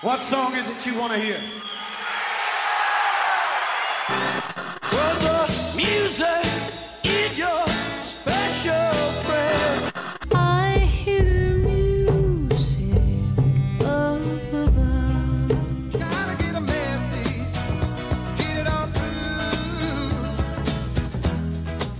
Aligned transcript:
What 0.00 0.20
song 0.20 0.54
is 0.54 0.70
it 0.70 0.86
you 0.86 0.96
want 0.96 1.12
to 1.12 1.18
hear? 1.18 1.40
Well, 4.92 5.18
the 5.18 5.74
music 5.76 6.46
is 7.02 7.36
your 7.36 7.66
special 7.98 8.94
friend. 9.26 9.92
I 10.32 10.78
hear 10.78 11.56
music 11.56 12.94
up 13.80 14.20
above. 14.52 15.48
Gotta 15.90 16.36
get 16.44 16.54
a 16.54 16.60
message, 16.60 17.58
get 18.38 18.58
it 18.58 18.68
all 18.68 18.86
through. 18.86 20.12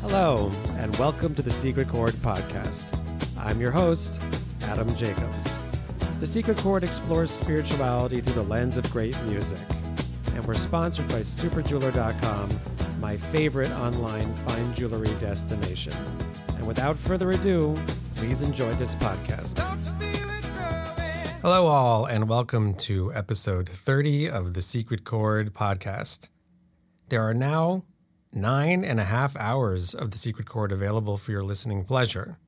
Hello, 0.03 0.53
and 0.77 0.96
welcome 0.99 1.35
to 1.35 1.43
the 1.43 1.51
Secret 1.51 1.89
Chord 1.89 2.15
Podcast. 2.15 2.96
I'm 3.41 3.61
your 3.61 3.73
host, 3.73 4.23
Adam 4.62 4.95
Jacobs. 4.95 5.57
The 6.19 6.27
Secret 6.27 6.59
Chord 6.59 6.82
explores 6.82 7.30
spirituality 7.30 8.21
through 8.21 8.43
the 8.43 8.48
lens 8.51 8.77
of 8.77 8.91
great 8.91 9.16
music, 9.27 9.61
and 10.34 10.45
we're 10.45 10.55
sponsored 10.55 11.06
by 11.06 11.20
SuperJeweler.com, 11.20 12.51
my 13.01 13.16
favorite 13.16 13.70
online 13.70 14.34
fine 14.34 14.75
jewelry 14.75 15.15
destination. 15.20 15.92
And 16.56 16.66
without 16.66 16.97
further 16.97 17.30
ado, 17.30 17.78
please 18.16 18.42
enjoy 18.42 18.73
this 18.75 18.97
podcast. 18.97 19.61
Hello, 21.41 21.69
all, 21.69 22.06
and 22.06 22.28
welcome 22.28 22.75
to 22.75 23.14
episode 23.14 23.69
30 23.69 24.28
of 24.28 24.55
the 24.55 24.62
Secret 24.62 25.05
Chord 25.05 25.55
podcast. 25.55 26.30
There 27.11 27.23
are 27.23 27.33
now 27.33 27.84
nine 28.33 28.84
and 28.84 28.98
a 28.98 29.05
half 29.05 29.37
hours 29.37 29.95
of 29.95 30.11
the 30.11 30.19
Secret 30.19 30.48
Chord 30.48 30.73
available 30.73 31.16
for 31.16 31.30
your 31.30 31.45
listening 31.45 31.84
pleasure. 31.84 32.39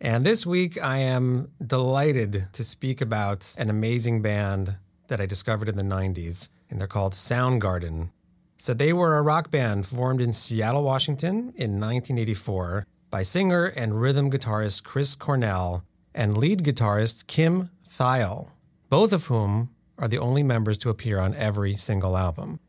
And 0.00 0.24
this 0.24 0.46
week, 0.46 0.80
I 0.82 0.98
am 0.98 1.50
delighted 1.64 2.46
to 2.52 2.62
speak 2.62 3.00
about 3.00 3.52
an 3.58 3.68
amazing 3.68 4.22
band 4.22 4.76
that 5.08 5.20
I 5.20 5.26
discovered 5.26 5.68
in 5.68 5.76
the 5.76 5.82
90s, 5.82 6.50
and 6.70 6.80
they're 6.80 6.86
called 6.86 7.14
Soundgarden. 7.14 8.10
So, 8.56 8.74
they 8.74 8.92
were 8.92 9.16
a 9.16 9.22
rock 9.22 9.50
band 9.50 9.86
formed 9.86 10.20
in 10.20 10.32
Seattle, 10.32 10.84
Washington 10.84 11.52
in 11.56 11.80
1984 11.80 12.86
by 13.10 13.22
singer 13.24 13.66
and 13.66 14.00
rhythm 14.00 14.30
guitarist 14.30 14.84
Chris 14.84 15.16
Cornell 15.16 15.82
and 16.14 16.38
lead 16.38 16.62
guitarist 16.62 17.26
Kim 17.26 17.70
Thayil, 17.88 18.50
both 18.88 19.12
of 19.12 19.26
whom 19.26 19.70
are 19.98 20.08
the 20.08 20.18
only 20.18 20.44
members 20.44 20.78
to 20.78 20.90
appear 20.90 21.18
on 21.18 21.34
every 21.34 21.76
single 21.76 22.16
album. 22.16 22.60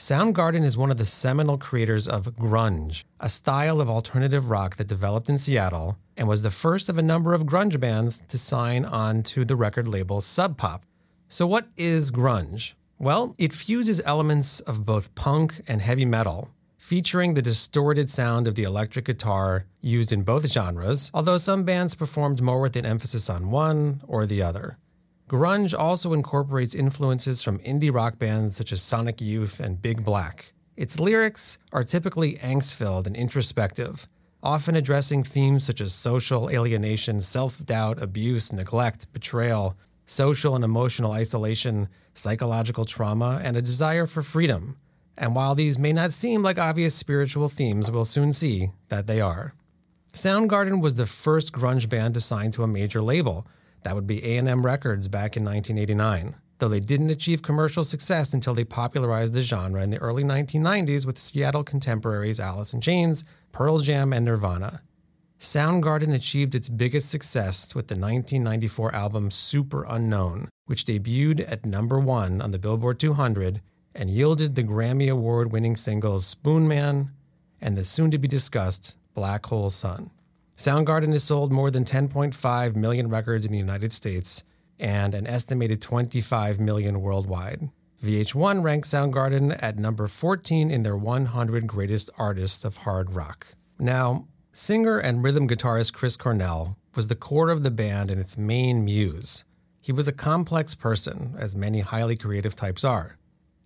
Soundgarden 0.00 0.64
is 0.64 0.78
one 0.78 0.90
of 0.90 0.96
the 0.96 1.04
seminal 1.04 1.58
creators 1.58 2.08
of 2.08 2.34
grunge, 2.34 3.04
a 3.20 3.28
style 3.28 3.82
of 3.82 3.90
alternative 3.90 4.48
rock 4.48 4.76
that 4.76 4.88
developed 4.88 5.28
in 5.28 5.36
Seattle 5.36 5.98
and 6.16 6.26
was 6.26 6.40
the 6.40 6.50
first 6.50 6.88
of 6.88 6.96
a 6.96 7.02
number 7.02 7.34
of 7.34 7.42
grunge 7.42 7.78
bands 7.78 8.24
to 8.28 8.38
sign 8.38 8.86
on 8.86 9.22
to 9.24 9.44
the 9.44 9.56
record 9.56 9.86
label 9.86 10.22
Sub 10.22 10.56
Pop. 10.56 10.86
So, 11.28 11.46
what 11.46 11.68
is 11.76 12.10
grunge? 12.10 12.72
Well, 12.98 13.34
it 13.36 13.52
fuses 13.52 14.00
elements 14.06 14.60
of 14.60 14.86
both 14.86 15.14
punk 15.14 15.60
and 15.68 15.82
heavy 15.82 16.06
metal, 16.06 16.48
featuring 16.78 17.34
the 17.34 17.42
distorted 17.42 18.08
sound 18.08 18.48
of 18.48 18.54
the 18.54 18.62
electric 18.62 19.04
guitar 19.04 19.66
used 19.82 20.12
in 20.12 20.22
both 20.22 20.50
genres, 20.50 21.10
although 21.12 21.36
some 21.36 21.64
bands 21.64 21.94
performed 21.94 22.40
more 22.40 22.62
with 22.62 22.74
an 22.76 22.86
emphasis 22.86 23.28
on 23.28 23.50
one 23.50 24.00
or 24.08 24.24
the 24.24 24.40
other. 24.40 24.78
Grunge 25.30 25.78
also 25.78 26.12
incorporates 26.12 26.74
influences 26.74 27.40
from 27.40 27.60
indie 27.60 27.94
rock 27.94 28.18
bands 28.18 28.56
such 28.56 28.72
as 28.72 28.82
Sonic 28.82 29.20
Youth 29.20 29.60
and 29.60 29.80
Big 29.80 30.04
Black. 30.04 30.54
Its 30.76 30.98
lyrics 30.98 31.56
are 31.72 31.84
typically 31.84 32.34
angst 32.38 32.74
filled 32.74 33.06
and 33.06 33.14
introspective, 33.14 34.08
often 34.42 34.74
addressing 34.74 35.22
themes 35.22 35.64
such 35.64 35.80
as 35.80 35.94
social 35.94 36.50
alienation, 36.50 37.20
self 37.20 37.64
doubt, 37.64 38.02
abuse, 38.02 38.52
neglect, 38.52 39.12
betrayal, 39.12 39.76
social 40.04 40.56
and 40.56 40.64
emotional 40.64 41.12
isolation, 41.12 41.88
psychological 42.12 42.84
trauma, 42.84 43.40
and 43.44 43.56
a 43.56 43.62
desire 43.62 44.08
for 44.08 44.22
freedom. 44.24 44.78
And 45.16 45.36
while 45.36 45.54
these 45.54 45.78
may 45.78 45.92
not 45.92 46.12
seem 46.12 46.42
like 46.42 46.58
obvious 46.58 46.96
spiritual 46.96 47.48
themes, 47.48 47.88
we'll 47.88 48.04
soon 48.04 48.32
see 48.32 48.72
that 48.88 49.06
they 49.06 49.20
are. 49.20 49.54
Soundgarden 50.12 50.82
was 50.82 50.96
the 50.96 51.06
first 51.06 51.52
grunge 51.52 51.88
band 51.88 52.14
to 52.14 52.20
sign 52.20 52.50
to 52.50 52.64
a 52.64 52.66
major 52.66 53.00
label. 53.00 53.46
That 53.82 53.94
would 53.94 54.06
be 54.06 54.22
A&M 54.24 54.64
Records 54.64 55.08
back 55.08 55.36
in 55.36 55.44
1989. 55.44 56.36
Though 56.58 56.68
they 56.68 56.80
didn't 56.80 57.10
achieve 57.10 57.40
commercial 57.40 57.84
success 57.84 58.34
until 58.34 58.52
they 58.52 58.64
popularized 58.64 59.32
the 59.32 59.40
genre 59.40 59.82
in 59.82 59.90
the 59.90 59.98
early 59.98 60.22
1990s 60.22 61.06
with 61.06 61.18
Seattle 61.18 61.64
contemporaries 61.64 62.38
Alice 62.38 62.74
in 62.74 62.82
Chains, 62.82 63.24
Pearl 63.52 63.78
Jam, 63.78 64.12
and 64.12 64.26
Nirvana. 64.26 64.82
Soundgarden 65.38 66.12
achieved 66.12 66.54
its 66.54 66.68
biggest 66.68 67.08
success 67.08 67.74
with 67.74 67.88
the 67.88 67.94
1994 67.94 68.94
album 68.94 69.30
Superunknown, 69.30 70.48
which 70.66 70.84
debuted 70.84 71.50
at 71.50 71.64
number 71.64 71.98
one 71.98 72.42
on 72.42 72.50
the 72.50 72.58
Billboard 72.58 73.00
200 73.00 73.62
and 73.94 74.10
yielded 74.10 74.54
the 74.54 74.62
Grammy 74.62 75.10
Award 75.10 75.50
winning 75.50 75.76
singles 75.76 76.34
Spoonman 76.34 77.08
and 77.58 77.74
the 77.74 77.84
soon 77.84 78.10
to 78.10 78.18
be 78.18 78.28
discussed 78.28 78.98
Black 79.14 79.46
Hole 79.46 79.70
Sun. 79.70 80.10
Soundgarden 80.60 81.12
has 81.12 81.24
sold 81.24 81.50
more 81.50 81.70
than 81.70 81.86
10.5 81.86 82.76
million 82.76 83.08
records 83.08 83.46
in 83.46 83.52
the 83.52 83.56
United 83.56 83.92
States 83.92 84.44
and 84.78 85.14
an 85.14 85.26
estimated 85.26 85.80
25 85.80 86.60
million 86.60 87.00
worldwide. 87.00 87.70
VH1 88.04 88.62
ranked 88.62 88.86
Soundgarden 88.86 89.58
at 89.62 89.78
number 89.78 90.06
14 90.06 90.70
in 90.70 90.82
their 90.82 90.98
100 90.98 91.66
greatest 91.66 92.10
artists 92.18 92.62
of 92.66 92.76
hard 92.76 93.14
rock. 93.14 93.54
Now, 93.78 94.28
singer 94.52 94.98
and 94.98 95.24
rhythm 95.24 95.48
guitarist 95.48 95.94
Chris 95.94 96.18
Cornell 96.18 96.76
was 96.94 97.06
the 97.06 97.16
core 97.16 97.48
of 97.48 97.62
the 97.62 97.70
band 97.70 98.10
and 98.10 98.20
its 98.20 98.36
main 98.36 98.84
muse. 98.84 99.44
He 99.80 99.92
was 99.92 100.08
a 100.08 100.12
complex 100.12 100.74
person, 100.74 101.36
as 101.38 101.56
many 101.56 101.80
highly 101.80 102.16
creative 102.16 102.54
types 102.54 102.84
are. 102.84 103.16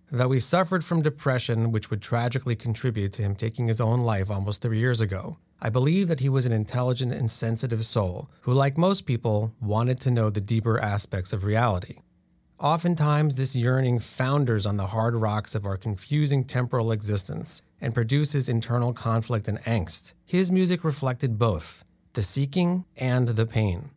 Though 0.09 0.31
he 0.31 0.39
suffered 0.39 0.85
from 0.85 1.01
depression, 1.01 1.73
which 1.73 1.89
would 1.89 2.01
tragically 2.01 2.55
contribute 2.55 3.11
to 3.13 3.21
him 3.21 3.35
taking 3.35 3.67
his 3.67 3.81
own 3.81 3.99
life 3.99 4.31
almost 4.31 4.61
three 4.61 4.79
years 4.79 5.01
ago, 5.01 5.35
I 5.61 5.69
believe 5.69 6.07
that 6.09 6.19
he 6.19 6.29
was 6.29 6.45
an 6.45 6.51
intelligent 6.51 7.13
and 7.13 7.31
sensitive 7.31 7.85
soul 7.85 8.29
who, 8.41 8.53
like 8.53 8.77
most 8.77 9.05
people, 9.05 9.53
wanted 9.61 9.99
to 10.01 10.11
know 10.11 10.29
the 10.29 10.41
deeper 10.41 10.79
aspects 10.79 11.33
of 11.33 11.43
reality. 11.43 11.99
Oftentimes, 12.59 13.35
this 13.35 13.55
yearning 13.55 13.99
founders 13.99 14.65
on 14.65 14.77
the 14.77 14.87
hard 14.87 15.15
rocks 15.15 15.55
of 15.55 15.65
our 15.65 15.75
confusing 15.75 16.45
temporal 16.45 16.91
existence 16.91 17.61
and 17.81 17.93
produces 17.93 18.47
internal 18.47 18.93
conflict 18.93 19.47
and 19.47 19.59
angst. 19.61 20.13
His 20.25 20.51
music 20.51 20.83
reflected 20.83 21.37
both 21.37 21.83
the 22.13 22.23
seeking 22.23 22.85
and 22.95 23.29
the 23.29 23.45
pain. 23.45 23.91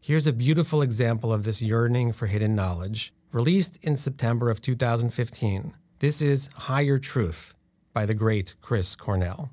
Here's 0.00 0.28
a 0.28 0.32
beautiful 0.32 0.80
example 0.80 1.32
of 1.32 1.42
this 1.42 1.60
yearning 1.60 2.12
for 2.12 2.28
hidden 2.28 2.54
knowledge, 2.54 3.12
released 3.32 3.82
in 3.82 3.96
September 3.96 4.48
of 4.48 4.60
2015. 4.60 5.74
This 5.98 6.22
is 6.22 6.50
Higher 6.54 6.98
Truth 6.98 7.54
by 7.92 8.06
the 8.06 8.14
great 8.14 8.54
Chris 8.60 8.94
Cornell. 8.94 9.50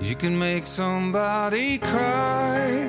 You 0.00 0.14
can 0.14 0.38
make 0.38 0.66
somebody 0.66 1.78
cry. 1.78 2.88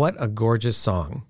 What 0.00 0.16
a 0.18 0.28
gorgeous 0.28 0.78
song. 0.78 1.24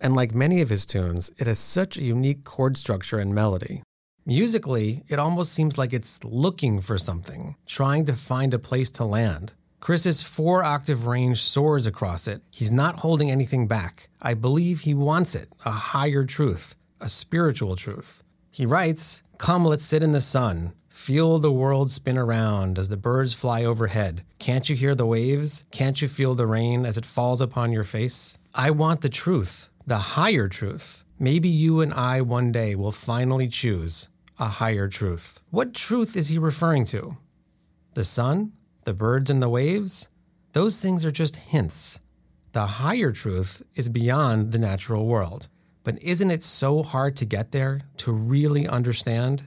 And 0.00 0.14
like 0.14 0.32
many 0.32 0.60
of 0.60 0.70
his 0.70 0.86
tunes, 0.86 1.32
it 1.38 1.48
has 1.48 1.58
such 1.58 1.96
a 1.96 2.04
unique 2.04 2.44
chord 2.44 2.76
structure 2.76 3.18
and 3.18 3.34
melody. 3.34 3.82
Musically, 4.24 5.02
it 5.08 5.18
almost 5.18 5.52
seems 5.52 5.76
like 5.76 5.92
it's 5.92 6.22
looking 6.22 6.80
for 6.80 6.98
something, 6.98 7.56
trying 7.66 8.04
to 8.04 8.12
find 8.12 8.54
a 8.54 8.60
place 8.60 8.90
to 8.90 9.04
land. 9.04 9.54
Chris's 9.80 10.22
four 10.22 10.62
octave 10.62 11.04
range 11.04 11.42
soars 11.42 11.84
across 11.84 12.28
it. 12.28 12.42
He's 12.52 12.70
not 12.70 13.00
holding 13.00 13.28
anything 13.28 13.66
back. 13.66 14.08
I 14.22 14.34
believe 14.34 14.82
he 14.82 14.94
wants 14.94 15.34
it 15.34 15.48
a 15.64 15.72
higher 15.72 16.24
truth, 16.24 16.76
a 17.00 17.08
spiritual 17.08 17.74
truth. 17.74 18.22
He 18.52 18.66
writes, 18.66 19.24
Come, 19.36 19.64
let's 19.64 19.84
sit 19.84 20.04
in 20.04 20.12
the 20.12 20.20
sun. 20.20 20.74
Feel 21.06 21.38
the 21.38 21.52
world 21.52 21.92
spin 21.92 22.18
around 22.18 22.80
as 22.80 22.88
the 22.88 22.96
birds 22.96 23.32
fly 23.32 23.62
overhead. 23.62 24.24
Can't 24.40 24.68
you 24.68 24.74
hear 24.74 24.92
the 24.92 25.06
waves? 25.06 25.62
Can't 25.70 26.02
you 26.02 26.08
feel 26.08 26.34
the 26.34 26.48
rain 26.48 26.84
as 26.84 26.98
it 26.98 27.06
falls 27.06 27.40
upon 27.40 27.70
your 27.70 27.84
face? 27.84 28.38
I 28.56 28.72
want 28.72 29.02
the 29.02 29.08
truth, 29.08 29.70
the 29.86 30.16
higher 30.18 30.48
truth. 30.48 31.04
Maybe 31.16 31.48
you 31.48 31.80
and 31.80 31.94
I 31.94 32.22
one 32.22 32.50
day 32.50 32.74
will 32.74 32.90
finally 32.90 33.46
choose 33.46 34.08
a 34.40 34.46
higher 34.46 34.88
truth. 34.88 35.40
What 35.50 35.74
truth 35.74 36.16
is 36.16 36.26
he 36.26 36.38
referring 36.38 36.86
to? 36.86 37.16
The 37.94 38.02
sun? 38.02 38.54
The 38.82 38.92
birds 38.92 39.30
and 39.30 39.40
the 39.40 39.48
waves? 39.48 40.08
Those 40.54 40.82
things 40.82 41.04
are 41.04 41.12
just 41.12 41.36
hints. 41.36 42.00
The 42.50 42.66
higher 42.66 43.12
truth 43.12 43.62
is 43.76 43.88
beyond 43.88 44.50
the 44.50 44.58
natural 44.58 45.06
world. 45.06 45.46
But 45.84 46.02
isn't 46.02 46.32
it 46.32 46.42
so 46.42 46.82
hard 46.82 47.14
to 47.18 47.24
get 47.24 47.52
there, 47.52 47.82
to 47.98 48.10
really 48.10 48.66
understand? 48.66 49.46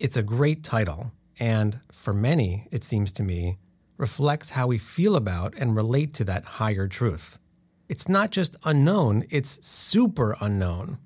It's 0.00 0.16
a 0.16 0.22
great 0.22 0.62
title, 0.62 1.10
and 1.40 1.80
for 1.90 2.12
many, 2.12 2.68
it 2.70 2.84
seems 2.84 3.10
to 3.12 3.24
me, 3.24 3.58
reflects 3.96 4.50
how 4.50 4.68
we 4.68 4.78
feel 4.78 5.16
about 5.16 5.54
and 5.58 5.74
relate 5.74 6.14
to 6.14 6.24
that 6.24 6.44
higher 6.44 6.86
truth. 6.86 7.40
It's 7.88 8.08
not 8.08 8.30
just 8.30 8.54
unknown, 8.64 9.24
it's 9.28 9.66
super 9.66 10.36
unknown. 10.40 10.98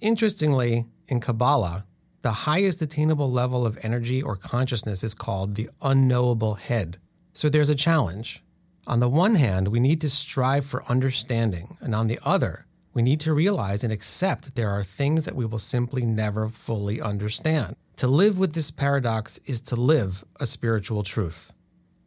Interestingly, 0.00 0.86
in 1.06 1.20
Kabbalah, 1.20 1.86
the 2.22 2.32
highest 2.32 2.82
attainable 2.82 3.30
level 3.30 3.64
of 3.64 3.78
energy 3.84 4.20
or 4.20 4.34
consciousness 4.34 5.04
is 5.04 5.14
called 5.14 5.54
the 5.54 5.70
unknowable 5.80 6.54
head. 6.54 6.98
So 7.32 7.48
there's 7.48 7.70
a 7.70 7.76
challenge. 7.76 8.42
On 8.84 8.98
the 8.98 9.08
one 9.08 9.36
hand, 9.36 9.68
we 9.68 9.78
need 9.78 10.00
to 10.00 10.10
strive 10.10 10.66
for 10.66 10.82
understanding, 10.88 11.76
and 11.80 11.94
on 11.94 12.08
the 12.08 12.18
other, 12.24 12.66
we 12.94 13.02
need 13.02 13.20
to 13.20 13.32
realize 13.32 13.84
and 13.84 13.92
accept 13.92 14.42
that 14.42 14.56
there 14.56 14.70
are 14.70 14.82
things 14.82 15.24
that 15.24 15.36
we 15.36 15.46
will 15.46 15.60
simply 15.60 16.04
never 16.04 16.48
fully 16.48 17.00
understand. 17.00 17.76
To 18.00 18.08
live 18.08 18.38
with 18.38 18.54
this 18.54 18.70
paradox 18.70 19.38
is 19.44 19.60
to 19.60 19.76
live 19.76 20.24
a 20.40 20.46
spiritual 20.46 21.02
truth. 21.02 21.52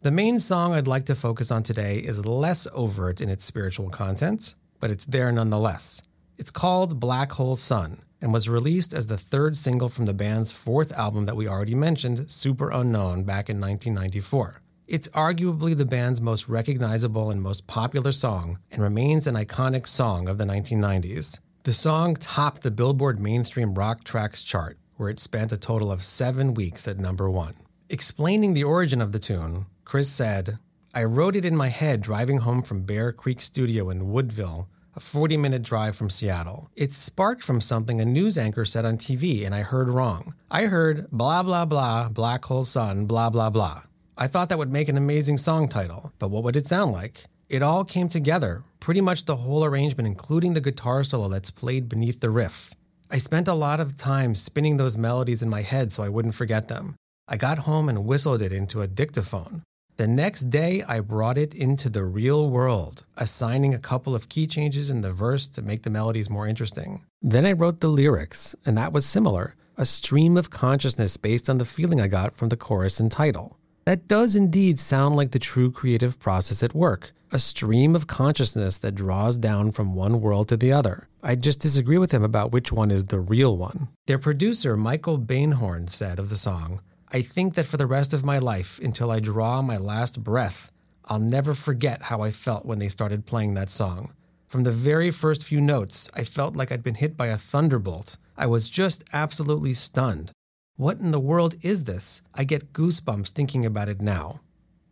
The 0.01 0.10
main 0.10 0.40
song 0.40 0.74
I'd 0.74 0.88
like 0.88 1.06
to 1.06 1.13
focus 1.13 1.51
on 1.51 1.62
today 1.62 1.98
is 1.98 2.25
less 2.25 2.68
overt 2.74 3.22
in 3.22 3.30
its 3.30 3.45
spiritual 3.45 3.90
content, 3.90 4.56
but 4.80 4.90
it's 4.90 5.06
there 5.06 5.31
nonetheless. 5.31 6.01
It's 6.40 6.50
called 6.50 7.00
Black 7.00 7.34
Hole 7.34 7.56
Sun 7.56 8.06
and 8.24 8.34
was 8.34 8.50
released 8.50 8.95
as 8.95 9.06
the 9.06 9.19
third 9.19 9.56
single 9.56 9.88
from 9.88 10.07
the 10.07 10.16
band's 10.16 10.51
fourth 10.51 10.92
album 10.94 11.28
that 11.28 11.36
we 11.36 11.48
already 11.48 11.75
mentioned, 11.75 12.22
Superunknown, 12.22 13.24
back 13.24 13.48
in 13.48 13.62
1994. 13.62 14.63
It's 14.88 15.10
arguably 15.10 15.78
the 15.78 15.86
band's 15.86 16.22
most 16.22 16.50
recognizable 16.50 17.30
and 17.30 17.40
most 17.40 17.68
popular 17.68 18.12
song 18.12 18.57
and 18.72 18.81
remains 18.81 19.28
an 19.28 19.36
iconic 19.36 19.86
song 19.86 20.28
of 20.28 20.40
the 20.40 20.45
1990s. 20.45 21.40
The 21.66 21.72
song 21.72 22.16
topped 22.16 22.63
the 22.63 22.72
Billboard 22.72 23.19
Mainstream 23.19 23.75
Rock 23.75 24.04
Tracks 24.04 24.42
chart, 24.42 24.80
where 24.98 25.10
it 25.10 25.19
spent 25.19 25.51
a 25.51 25.57
total 25.57 25.92
of 25.92 26.04
seven 26.04 26.54
weeks 26.54 26.88
at 26.88 27.00
number 27.00 27.30
one. 27.30 27.56
Explaining 27.90 28.54
the 28.54 28.63
origin 28.63 29.01
of 29.01 29.12
the 29.12 29.19
tune, 29.19 29.66
Chris 29.86 30.10
said, 30.10 30.57
I 30.94 31.04
wrote 31.04 31.36
it 31.36 31.45
in 31.45 31.56
my 31.56 31.69
head 31.69 32.01
driving 32.01 32.38
home 32.38 32.62
from 32.62 32.84
Bear 32.84 33.12
Creek 33.12 33.42
Studio 33.42 33.90
in 33.90 34.12
Woodville, 34.12 34.68
a 34.95 35.00
40 35.00 35.38
minute 35.38 35.63
drive 35.63 35.95
from 35.95 36.10
Seattle. 36.10 36.69
It 36.75 36.94
sparked 36.94 37.44
from 37.44 37.62
something 37.62 38.00
a 38.00 38.06
news 38.06 38.38
anchor 38.38 38.66
said 38.66 38.86
on 38.86 38.98
TV, 38.98 39.45
and 39.45 39.56
I 39.56 39.62
heard 39.62 39.90
wrong. 39.90 40.36
I 40.51 40.66
heard 40.66 41.10
blah, 41.12 41.44
blah, 41.44 41.66
blah, 41.66 42.10
black 42.10 42.45
hole 42.45 42.63
sun, 42.63 43.06
blah, 43.06 43.30
blah, 43.30 43.50
blah. 43.50 43.81
I 44.18 44.28
thought 44.28 44.50
that 44.50 44.60
would 44.60 44.72
make 44.72 44.90
an 44.90 44.98
amazing 44.98 45.40
song 45.40 45.68
title, 45.68 46.13
but 46.19 46.30
what 46.30 46.44
would 46.44 46.56
it 46.56 46.68
sound 46.68 46.92
like? 46.92 47.24
It 47.50 47.63
all 47.63 47.84
came 47.84 48.07
together, 48.07 48.63
pretty 48.80 49.01
much 49.01 49.25
the 49.25 49.38
whole 49.38 49.66
arrangement, 49.66 50.07
including 50.07 50.54
the 50.54 50.62
guitar 50.62 51.04
solo 51.04 51.30
that's 51.30 51.51
played 51.51 51.90
beneath 51.90 52.19
the 52.19 52.30
riff. 52.30 52.75
I 53.13 53.18
spent 53.18 53.48
a 53.48 53.54
lot 53.54 53.80
of 53.80 53.95
time 53.95 54.33
spinning 54.33 54.77
those 54.77 54.98
melodies 54.98 55.44
in 55.44 55.50
my 55.50 55.62
head 55.62 55.94
so 55.94 56.01
I 56.01 56.10
wouldn't 56.10 56.33
forget 56.33 56.68
them. 56.68 56.95
I 57.27 57.38
got 57.38 57.60
home 57.60 57.88
and 57.88 58.07
whistled 58.07 58.42
it 58.42 58.51
into 58.51 58.81
a 58.81 58.87
dictaphone. 58.87 59.61
The 59.97 60.07
next 60.07 60.49
day, 60.49 60.81
I 60.87 60.99
brought 60.99 61.37
it 61.37 61.54
into 61.54 61.92
the 61.92 62.06
real 62.06 62.49
world, 62.49 63.06
assigning 63.16 63.71
a 63.71 63.78
couple 63.78 64.16
of 64.16 64.30
key 64.30 64.47
changes 64.47 64.90
in 64.90 65.02
the 65.02 65.14
verse 65.14 65.47
to 65.49 65.61
make 65.61 65.83
the 65.83 65.92
melodies 65.92 66.31
more 66.31 66.47
interesting. 66.47 67.06
Then 67.21 67.45
I 67.45 67.52
wrote 67.52 67.81
the 67.81 67.87
lyrics, 67.87 68.56
and 68.66 68.76
that 68.80 68.92
was 68.92 69.06
similar 69.06 69.56
a 69.78 69.85
stream 69.85 70.35
of 70.35 70.49
consciousness 70.49 71.16
based 71.16 71.52
on 71.52 71.59
the 71.59 71.66
feeling 71.66 72.02
I 72.02 72.07
got 72.07 72.35
from 72.35 72.49
the 72.49 72.57
chorus 72.57 72.99
and 72.99 73.11
title. 73.11 73.59
That 73.85 74.07
does 74.07 74.35
indeed 74.35 74.80
sound 74.80 75.16
like 75.16 75.31
the 75.31 75.40
true 75.40 75.71
creative 75.71 76.19
process 76.19 76.64
at 76.64 76.73
work 76.73 77.11
a 77.33 77.40
stream 77.40 77.95
of 77.95 78.06
consciousness 78.06 78.78
that 78.78 78.94
draws 78.94 79.37
down 79.37 79.71
from 79.71 79.95
one 79.95 80.21
world 80.21 80.47
to 80.47 80.56
the 80.56 80.71
other. 80.71 81.07
I 81.23 81.33
just 81.33 81.59
disagree 81.59 81.97
with 81.97 82.11
him 82.11 82.23
about 82.23 82.52
which 82.52 82.71
one 82.71 82.92
is 82.92 83.06
the 83.06 83.19
real 83.19 83.57
one. 83.57 83.87
Their 84.06 84.19
producer, 84.19 84.78
Michael 84.78 85.18
Beinhorn, 85.18 85.90
said 85.90 86.19
of 86.19 86.30
the 86.30 86.35
song, 86.35 86.81
I 87.11 87.23
think 87.23 87.56
that 87.56 87.66
for 87.66 87.78
the 87.78 87.87
rest 87.87 88.13
of 88.13 88.23
my 88.23 88.37
life, 88.37 88.80
until 88.83 89.09
I 89.09 89.19
draw 89.19 89.63
my 89.63 89.78
last 89.78 90.23
breath, 90.23 90.71
I'll 91.06 91.19
never 91.19 91.56
forget 91.56 92.04
how 92.04 92.21
I 92.21 92.30
felt 92.30 92.68
when 92.68 92.78
they 92.78 92.87
started 92.87 93.25
playing 93.25 93.56
that 93.56 93.71
song. 93.71 94.13
From 94.47 94.63
the 94.63 94.71
very 94.71 95.09
first 95.09 95.44
few 95.44 95.59
notes, 95.59 96.09
I 96.13 96.23
felt 96.23 96.56
like 96.56 96.71
I'd 96.71 96.83
been 96.83 96.95
hit 96.95 97.18
by 97.18 97.28
a 97.28 97.37
thunderbolt. 97.37 98.18
I 98.37 98.45
was 98.45 98.69
just 98.69 99.04
absolutely 99.11 99.73
stunned. 99.73 100.31
What 100.75 100.99
in 100.99 101.09
the 101.09 101.19
world 101.19 101.56
is 101.63 101.85
this? 101.85 102.21
I 102.35 102.44
get 102.44 102.73
goosebumps 102.73 103.30
thinking 103.30 103.66
about 103.66 103.90
it 103.90 104.02
now. 104.02 104.42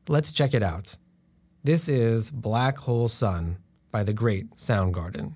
Let's 0.07 0.33
check 0.33 0.55
it 0.55 0.63
out. 0.63 0.98
This 1.63 1.89
is 1.89 2.32
Black 2.32 2.75
Hole 2.75 3.08
Sun 3.08 3.60
by 3.91 4.01
the 4.01 4.13
great 4.13 4.50
Soundgarden. 4.56 5.36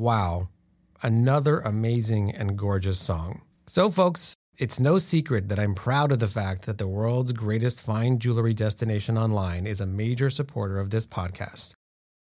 Wow, 0.00 0.48
another 1.02 1.58
amazing 1.58 2.30
and 2.34 2.56
gorgeous 2.56 2.98
song. 2.98 3.42
So, 3.66 3.90
folks, 3.90 4.34
it's 4.56 4.80
no 4.80 4.96
secret 4.96 5.50
that 5.50 5.58
I'm 5.58 5.74
proud 5.74 6.10
of 6.10 6.20
the 6.20 6.26
fact 6.26 6.64
that 6.64 6.78
the 6.78 6.88
world's 6.88 7.32
greatest 7.32 7.82
fine 7.82 8.18
jewelry 8.18 8.54
destination 8.54 9.18
online 9.18 9.66
is 9.66 9.78
a 9.78 9.86
major 9.86 10.30
supporter 10.30 10.78
of 10.78 10.88
this 10.88 11.06
podcast. 11.06 11.74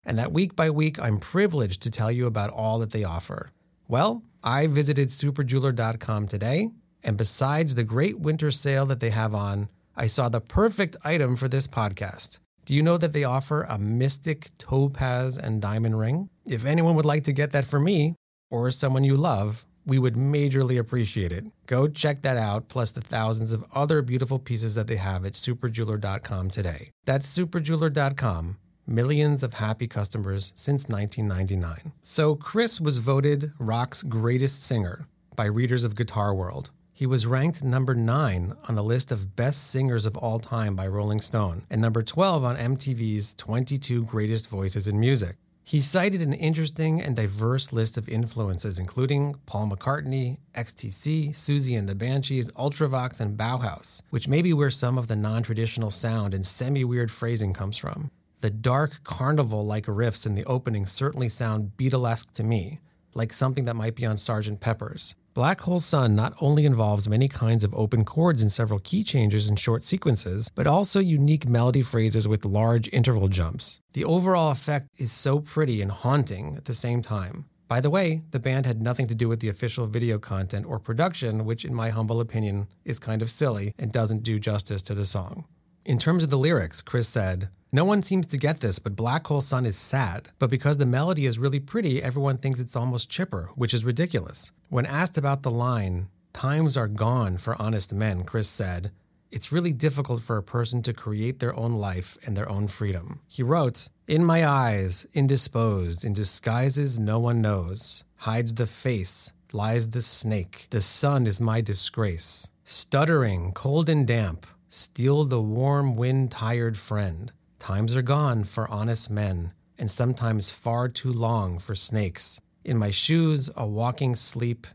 And 0.06 0.16
that 0.16 0.32
week 0.32 0.56
by 0.56 0.70
week, 0.70 0.98
I'm 0.98 1.18
privileged 1.18 1.82
to 1.82 1.90
tell 1.90 2.10
you 2.10 2.26
about 2.26 2.48
all 2.48 2.78
that 2.78 2.92
they 2.92 3.04
offer. 3.04 3.50
Well, 3.86 4.22
I 4.42 4.66
visited 4.66 5.08
superjeweler.com 5.08 6.28
today, 6.28 6.70
and 7.02 7.18
besides 7.18 7.74
the 7.74 7.84
great 7.84 8.18
winter 8.18 8.50
sale 8.50 8.86
that 8.86 9.00
they 9.00 9.10
have 9.10 9.34
on, 9.34 9.68
I 9.94 10.06
saw 10.06 10.30
the 10.30 10.40
perfect 10.40 10.96
item 11.04 11.36
for 11.36 11.46
this 11.46 11.66
podcast. 11.66 12.38
Do 12.64 12.74
you 12.74 12.80
know 12.82 12.96
that 12.96 13.12
they 13.12 13.24
offer 13.24 13.64
a 13.64 13.78
mystic 13.78 14.48
topaz 14.56 15.36
and 15.36 15.60
diamond 15.60 15.98
ring? 15.98 16.29
If 16.46 16.64
anyone 16.64 16.94
would 16.96 17.04
like 17.04 17.24
to 17.24 17.32
get 17.32 17.52
that 17.52 17.64
for 17.64 17.78
me 17.78 18.14
or 18.50 18.70
someone 18.70 19.04
you 19.04 19.16
love, 19.16 19.66
we 19.86 19.98
would 19.98 20.14
majorly 20.14 20.78
appreciate 20.78 21.32
it. 21.32 21.44
Go 21.66 21.88
check 21.88 22.22
that 22.22 22.36
out, 22.36 22.68
plus 22.68 22.92
the 22.92 23.00
thousands 23.00 23.52
of 23.52 23.64
other 23.74 24.02
beautiful 24.02 24.38
pieces 24.38 24.74
that 24.74 24.86
they 24.86 24.96
have 24.96 25.24
at 25.24 25.32
superjeweler.com 25.32 26.50
today. 26.50 26.90
That's 27.04 27.26
superjeweler.com. 27.36 28.56
Millions 28.86 29.42
of 29.42 29.54
happy 29.54 29.86
customers 29.86 30.52
since 30.56 30.88
1999. 30.88 31.92
So, 32.02 32.34
Chris 32.34 32.80
was 32.80 32.98
voted 32.98 33.52
rock's 33.58 34.02
greatest 34.02 34.64
singer 34.64 35.06
by 35.36 35.46
readers 35.46 35.84
of 35.84 35.94
Guitar 35.94 36.34
World. 36.34 36.70
He 36.92 37.06
was 37.06 37.26
ranked 37.26 37.62
number 37.62 37.94
9 37.94 38.54
on 38.68 38.74
the 38.74 38.82
list 38.82 39.10
of 39.10 39.34
best 39.36 39.70
singers 39.70 40.04
of 40.06 40.16
all 40.16 40.38
time 40.38 40.74
by 40.74 40.86
Rolling 40.86 41.20
Stone 41.20 41.66
and 41.70 41.80
number 41.80 42.02
12 42.02 42.44
on 42.44 42.56
MTV's 42.56 43.34
22 43.36 44.04
greatest 44.04 44.48
voices 44.50 44.86
in 44.86 45.00
music. 45.00 45.36
He 45.70 45.80
cited 45.80 46.20
an 46.20 46.32
interesting 46.32 47.00
and 47.00 47.14
diverse 47.14 47.72
list 47.72 47.96
of 47.96 48.08
influences, 48.08 48.80
including 48.80 49.36
Paul 49.46 49.70
McCartney, 49.70 50.38
XTC, 50.52 51.28
Siouxsie 51.28 51.78
and 51.78 51.88
the 51.88 51.94
Banshees, 51.94 52.50
Ultravox, 52.54 53.20
and 53.20 53.38
Bauhaus, 53.38 54.02
which 54.10 54.26
may 54.26 54.42
be 54.42 54.52
where 54.52 54.72
some 54.72 54.98
of 54.98 55.06
the 55.06 55.14
non 55.14 55.44
traditional 55.44 55.92
sound 55.92 56.34
and 56.34 56.44
semi 56.44 56.82
weird 56.82 57.12
phrasing 57.12 57.52
comes 57.54 57.76
from. 57.76 58.10
The 58.40 58.50
dark, 58.50 59.04
carnival 59.04 59.64
like 59.64 59.86
riffs 59.86 60.26
in 60.26 60.34
the 60.34 60.44
opening 60.44 60.86
certainly 60.86 61.28
sound 61.28 61.76
Beatlesque 61.76 62.32
to 62.32 62.42
me, 62.42 62.80
like 63.14 63.32
something 63.32 63.66
that 63.66 63.76
might 63.76 63.94
be 63.94 64.04
on 64.04 64.16
Sgt. 64.16 64.58
Pepper's. 64.58 65.14
Black 65.32 65.60
Hole 65.60 65.78
Sun 65.78 66.16
not 66.16 66.34
only 66.40 66.66
involves 66.66 67.08
many 67.08 67.28
kinds 67.28 67.62
of 67.62 67.72
open 67.72 68.04
chords 68.04 68.42
and 68.42 68.50
several 68.50 68.80
key 68.80 69.04
changes 69.04 69.48
in 69.48 69.54
short 69.54 69.84
sequences, 69.84 70.50
but 70.56 70.66
also 70.66 70.98
unique 70.98 71.46
melody 71.48 71.82
phrases 71.82 72.26
with 72.26 72.44
large 72.44 72.88
interval 72.92 73.28
jumps. 73.28 73.78
The 73.92 74.04
overall 74.04 74.50
effect 74.50 74.88
is 74.96 75.12
so 75.12 75.38
pretty 75.38 75.82
and 75.82 75.92
haunting 75.92 76.56
at 76.56 76.64
the 76.64 76.74
same 76.74 77.00
time. 77.00 77.44
By 77.68 77.80
the 77.80 77.90
way, 77.90 78.22
the 78.32 78.40
band 78.40 78.66
had 78.66 78.82
nothing 78.82 79.06
to 79.06 79.14
do 79.14 79.28
with 79.28 79.38
the 79.38 79.48
official 79.48 79.86
video 79.86 80.18
content 80.18 80.66
or 80.66 80.80
production, 80.80 81.44
which, 81.44 81.64
in 81.64 81.72
my 81.72 81.90
humble 81.90 82.20
opinion, 82.20 82.66
is 82.84 82.98
kind 82.98 83.22
of 83.22 83.30
silly 83.30 83.72
and 83.78 83.92
doesn't 83.92 84.24
do 84.24 84.40
justice 84.40 84.82
to 84.82 84.94
the 84.94 85.04
song. 85.04 85.44
In 85.84 85.96
terms 85.96 86.24
of 86.24 86.30
the 86.30 86.38
lyrics, 86.38 86.82
Chris 86.82 87.08
said, 87.08 87.50
No 87.72 87.84
one 87.84 88.02
seems 88.02 88.26
to 88.28 88.36
get 88.36 88.60
this, 88.60 88.78
but 88.80 88.96
Black 88.96 89.26
Hole 89.28 89.40
Sun 89.40 89.64
is 89.64 89.76
sad. 89.76 90.30
But 90.38 90.50
because 90.50 90.78
the 90.78 90.86
melody 90.86 91.26
is 91.26 91.38
really 91.38 91.60
pretty, 91.60 92.02
everyone 92.02 92.36
thinks 92.36 92.60
it's 92.60 92.74
almost 92.74 93.10
chipper, 93.10 93.50
which 93.54 93.72
is 93.72 93.84
ridiculous. 93.84 94.50
When 94.68 94.86
asked 94.86 95.16
about 95.16 95.42
the 95.42 95.52
line, 95.52 96.08
Times 96.32 96.76
are 96.76 96.88
gone 96.88 97.38
for 97.38 97.60
honest 97.60 97.92
men, 97.92 98.24
Chris 98.24 98.48
said, 98.48 98.92
It's 99.30 99.52
really 99.52 99.72
difficult 99.72 100.22
for 100.22 100.36
a 100.36 100.42
person 100.42 100.80
to 100.82 100.92
create 100.92 101.38
their 101.38 101.54
own 101.54 101.74
life 101.74 102.16
and 102.24 102.36
their 102.36 102.48
own 102.48 102.68
freedom. 102.68 103.20
He 103.28 103.42
wrote, 103.42 103.88
In 104.06 104.24
my 104.24 104.46
eyes, 104.46 105.06
indisposed, 105.12 106.04
in 106.04 106.12
disguises 106.12 106.98
no 106.98 107.18
one 107.18 107.42
knows, 107.42 108.04
hides 108.16 108.54
the 108.54 108.66
face, 108.66 109.32
lies 109.52 109.90
the 109.90 110.00
snake. 110.00 110.66
The 110.70 110.80
sun 110.80 111.26
is 111.26 111.40
my 111.40 111.60
disgrace. 111.60 112.50
Stuttering, 112.64 113.52
cold 113.52 113.88
and 113.88 114.06
damp, 114.06 114.46
steal 114.68 115.24
the 115.24 115.42
warm 115.42 115.96
wind 115.96 116.30
tired 116.30 116.78
friend. 116.78 117.32
Times 117.60 117.94
are 117.94 118.02
gone 118.02 118.44
for 118.44 118.68
honest 118.70 119.10
men, 119.10 119.52
and 119.78 119.90
sometimes 119.90 120.50
far 120.50 120.88
too 120.88 121.12
long 121.12 121.58
for 121.58 121.74
snakes. 121.74 122.40
In 122.64 122.78
my 122.78 122.90
shoes, 122.90 123.50
a 123.54 123.66
walking 123.66 124.16
sleep, 124.16 124.66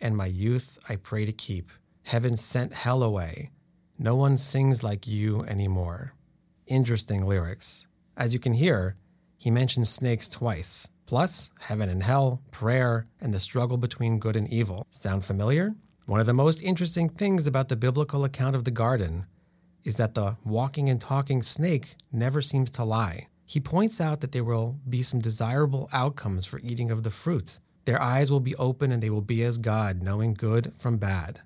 and 0.00 0.16
my 0.16 0.26
youth 0.26 0.78
I 0.88 0.96
pray 0.96 1.24
to 1.24 1.32
keep. 1.32 1.72
Heaven 2.04 2.36
sent 2.36 2.72
hell 2.72 3.02
away. 3.02 3.50
No 3.98 4.14
one 4.14 4.38
sings 4.38 4.84
like 4.84 5.08
you 5.08 5.42
anymore. 5.42 6.14
Interesting 6.68 7.26
lyrics. 7.26 7.88
As 8.16 8.32
you 8.32 8.38
can 8.38 8.54
hear, 8.54 8.96
he 9.36 9.50
mentions 9.50 9.90
snakes 9.90 10.28
twice. 10.28 10.88
Plus, 11.06 11.50
heaven 11.58 11.88
and 11.88 12.04
hell, 12.04 12.40
prayer, 12.52 13.08
and 13.20 13.34
the 13.34 13.40
struggle 13.40 13.78
between 13.78 14.20
good 14.20 14.36
and 14.36 14.48
evil. 14.48 14.86
Sound 14.90 15.24
familiar? 15.24 15.74
One 16.06 16.20
of 16.20 16.26
the 16.26 16.32
most 16.32 16.62
interesting 16.62 17.08
things 17.08 17.48
about 17.48 17.68
the 17.68 17.76
biblical 17.76 18.22
account 18.22 18.54
of 18.54 18.62
the 18.62 18.70
garden 18.70 19.26
is 19.88 19.96
that 19.96 20.12
the 20.14 20.36
walking 20.44 20.90
and 20.90 21.00
talking 21.00 21.42
snake 21.42 21.96
never 22.12 22.42
seems 22.42 22.70
to 22.70 22.84
lie. 22.84 23.26
He 23.46 23.58
points 23.58 24.02
out 24.02 24.20
that 24.20 24.32
there 24.32 24.44
will 24.44 24.78
be 24.86 25.02
some 25.02 25.18
desirable 25.18 25.88
outcomes 25.94 26.44
for 26.44 26.60
eating 26.60 26.90
of 26.90 27.04
the 27.04 27.10
fruit. 27.10 27.58
Their 27.86 28.00
eyes 28.00 28.30
will 28.30 28.40
be 28.40 28.54
open 28.56 28.92
and 28.92 29.02
they 29.02 29.08
will 29.08 29.22
be 29.22 29.42
as 29.42 29.56
God, 29.56 30.02
knowing 30.02 30.34
good 30.34 30.74
from 30.76 30.98
bad. 30.98 31.40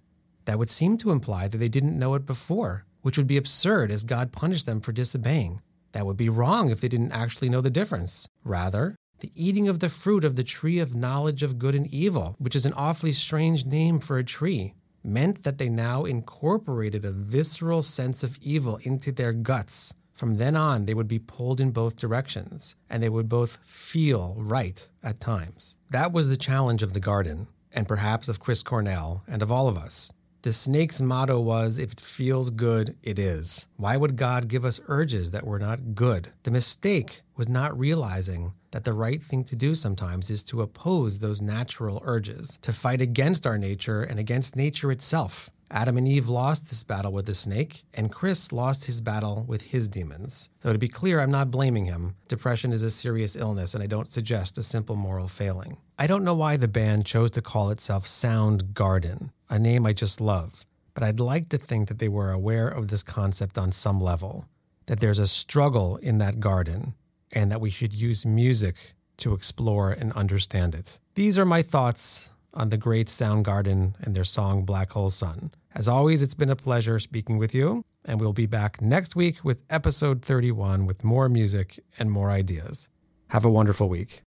That 0.46 0.58
would 0.58 0.70
seem 0.70 0.96
to 0.98 1.12
imply 1.12 1.46
that 1.46 1.58
they 1.58 1.68
didn't 1.68 1.96
know 1.96 2.14
it 2.14 2.26
before, 2.26 2.84
which 3.02 3.16
would 3.16 3.28
be 3.28 3.36
absurd 3.36 3.92
as 3.92 4.02
God 4.02 4.32
punished 4.32 4.66
them 4.66 4.80
for 4.80 4.90
disobeying. 4.90 5.62
That 5.92 6.04
would 6.04 6.16
be 6.16 6.28
wrong 6.28 6.70
if 6.70 6.80
they 6.80 6.88
didn't 6.88 7.12
actually 7.12 7.48
know 7.48 7.60
the 7.60 7.70
difference. 7.70 8.26
Rather, 8.42 8.96
the 9.20 9.30
eating 9.36 9.68
of 9.68 9.78
the 9.78 9.88
fruit 9.88 10.24
of 10.24 10.34
the 10.34 10.42
tree 10.42 10.80
of 10.80 10.96
knowledge 10.96 11.44
of 11.44 11.60
good 11.60 11.76
and 11.76 11.86
evil, 11.94 12.34
which 12.38 12.56
is 12.56 12.66
an 12.66 12.72
awfully 12.72 13.12
strange 13.12 13.64
name 13.64 14.00
for 14.00 14.18
a 14.18 14.24
tree, 14.24 14.74
meant 15.04 15.42
that 15.42 15.58
they 15.58 15.68
now 15.68 16.04
incorporated 16.04 17.04
a 17.04 17.10
visceral 17.10 17.82
sense 17.82 18.22
of 18.22 18.38
evil 18.40 18.78
into 18.82 19.12
their 19.12 19.32
guts. 19.32 19.94
From 20.14 20.36
then 20.36 20.56
on, 20.56 20.86
they 20.86 20.94
would 20.94 21.08
be 21.08 21.18
pulled 21.18 21.60
in 21.60 21.70
both 21.70 22.00
directions, 22.00 22.76
and 22.88 23.02
they 23.02 23.08
would 23.08 23.28
both 23.28 23.58
feel 23.64 24.36
right 24.38 24.88
at 25.02 25.20
times. 25.20 25.76
That 25.90 26.12
was 26.12 26.28
the 26.28 26.36
challenge 26.36 26.82
of 26.82 26.92
the 26.92 27.00
garden, 27.00 27.48
and 27.72 27.88
perhaps 27.88 28.28
of 28.28 28.38
Chris 28.38 28.62
Cornell 28.62 29.24
and 29.26 29.42
of 29.42 29.50
all 29.50 29.68
of 29.68 29.76
us. 29.76 30.12
The 30.42 30.52
snake's 30.52 31.00
motto 31.00 31.38
was 31.38 31.78
if 31.78 31.92
it 31.92 32.00
feels 32.00 32.50
good, 32.50 32.96
it 33.00 33.16
is. 33.16 33.68
Why 33.76 33.96
would 33.96 34.16
God 34.16 34.48
give 34.48 34.64
us 34.64 34.80
urges 34.88 35.30
that 35.30 35.46
were 35.46 35.60
not 35.60 35.94
good? 35.94 36.32
The 36.42 36.50
mistake 36.50 37.22
was 37.36 37.48
not 37.48 37.78
realizing 37.78 38.54
that 38.72 38.82
the 38.82 38.92
right 38.92 39.22
thing 39.22 39.44
to 39.44 39.54
do 39.54 39.76
sometimes 39.76 40.30
is 40.30 40.42
to 40.44 40.62
oppose 40.62 41.20
those 41.20 41.40
natural 41.40 42.02
urges, 42.04 42.58
to 42.62 42.72
fight 42.72 43.00
against 43.00 43.46
our 43.46 43.56
nature 43.56 44.02
and 44.02 44.18
against 44.18 44.56
nature 44.56 44.90
itself. 44.90 45.48
Adam 45.74 45.96
and 45.96 46.06
Eve 46.06 46.28
lost 46.28 46.68
this 46.68 46.84
battle 46.84 47.12
with 47.12 47.24
the 47.24 47.34
snake, 47.34 47.84
and 47.94 48.12
Chris 48.12 48.52
lost 48.52 48.84
his 48.84 49.00
battle 49.00 49.42
with 49.48 49.62
his 49.62 49.88
demons. 49.88 50.50
Though 50.60 50.74
to 50.74 50.78
be 50.78 50.88
clear, 50.88 51.18
I'm 51.18 51.30
not 51.30 51.50
blaming 51.50 51.86
him. 51.86 52.14
Depression 52.28 52.72
is 52.72 52.82
a 52.82 52.90
serious 52.90 53.36
illness, 53.36 53.74
and 53.74 53.82
I 53.82 53.86
don't 53.86 54.12
suggest 54.12 54.58
a 54.58 54.62
simple 54.62 54.96
moral 54.96 55.28
failing. 55.28 55.78
I 55.98 56.06
don't 56.06 56.24
know 56.24 56.34
why 56.34 56.58
the 56.58 56.68
band 56.68 57.06
chose 57.06 57.30
to 57.32 57.40
call 57.40 57.70
itself 57.70 58.04
Soundgarden, 58.04 59.30
a 59.48 59.58
name 59.58 59.86
I 59.86 59.94
just 59.94 60.20
love, 60.20 60.66
but 60.92 61.02
I'd 61.02 61.20
like 61.20 61.48
to 61.48 61.58
think 61.58 61.88
that 61.88 61.98
they 61.98 62.08
were 62.08 62.32
aware 62.32 62.68
of 62.68 62.88
this 62.88 63.02
concept 63.02 63.56
on 63.56 63.72
some 63.72 63.98
level, 63.98 64.46
that 64.86 65.00
there's 65.00 65.18
a 65.18 65.26
struggle 65.26 65.96
in 65.96 66.18
that 66.18 66.38
garden, 66.38 66.94
and 67.32 67.50
that 67.50 67.62
we 67.62 67.70
should 67.70 67.94
use 67.94 68.26
music 68.26 68.92
to 69.16 69.32
explore 69.32 69.90
and 69.90 70.12
understand 70.12 70.74
it. 70.74 70.98
These 71.14 71.38
are 71.38 71.46
my 71.46 71.62
thoughts 71.62 72.30
on 72.52 72.68
the 72.68 72.76
great 72.76 73.06
Soundgarden 73.06 73.94
and 74.02 74.14
their 74.14 74.24
song 74.24 74.64
Black 74.64 74.90
Hole 74.90 75.08
Sun. 75.08 75.52
As 75.74 75.88
always, 75.88 76.22
it's 76.22 76.34
been 76.34 76.50
a 76.50 76.56
pleasure 76.56 76.98
speaking 76.98 77.38
with 77.38 77.54
you, 77.54 77.86
and 78.04 78.20
we'll 78.20 78.34
be 78.34 78.44
back 78.44 78.82
next 78.82 79.16
week 79.16 79.42
with 79.42 79.62
episode 79.70 80.22
31 80.22 80.84
with 80.84 81.02
more 81.02 81.30
music 81.30 81.80
and 81.98 82.10
more 82.10 82.30
ideas. 82.30 82.90
Have 83.28 83.46
a 83.46 83.50
wonderful 83.50 83.88
week. 83.88 84.20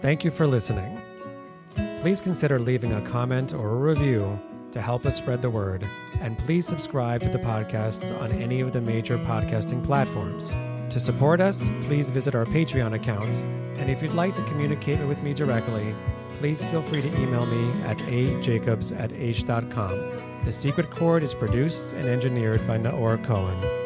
Thank 0.00 0.22
you 0.24 0.30
for 0.30 0.46
listening. 0.46 1.00
Please 2.00 2.20
consider 2.20 2.60
leaving 2.60 2.92
a 2.92 3.00
comment 3.02 3.52
or 3.52 3.70
a 3.70 3.76
review 3.76 4.40
to 4.70 4.80
help 4.80 5.06
us 5.06 5.16
spread 5.16 5.42
the 5.42 5.50
word, 5.50 5.84
and 6.20 6.38
please 6.38 6.64
subscribe 6.64 7.20
to 7.22 7.28
the 7.28 7.38
podcast 7.38 8.16
on 8.20 8.30
any 8.30 8.60
of 8.60 8.72
the 8.72 8.80
major 8.80 9.18
podcasting 9.18 9.82
platforms. 9.84 10.54
To 10.90 11.00
support 11.00 11.40
us, 11.40 11.68
please 11.82 12.10
visit 12.10 12.36
our 12.36 12.44
Patreon 12.44 12.94
accounts, 12.94 13.42
and 13.42 13.90
if 13.90 14.02
you'd 14.02 14.14
like 14.14 14.36
to 14.36 14.44
communicate 14.44 15.00
with 15.06 15.20
me 15.22 15.34
directly, 15.34 15.94
please 16.42 16.66
feel 16.66 16.82
free 16.82 17.00
to 17.00 17.22
email 17.22 17.46
me 17.46 17.70
at 17.82 17.96
ajacobs 17.98 18.90
at 18.98 19.12
h.com. 19.12 19.96
The 20.42 20.50
Secret 20.50 20.90
Chord 20.90 21.22
is 21.22 21.34
produced 21.34 21.92
and 21.92 22.08
engineered 22.08 22.66
by 22.66 22.78
Naora 22.78 23.22
Cohen. 23.22 23.81